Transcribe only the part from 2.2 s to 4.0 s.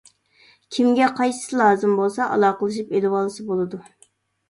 ئالاقىلىشىپ ئېلىۋالسا بولىدۇ.